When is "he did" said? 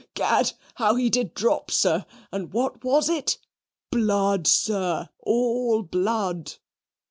0.95-1.35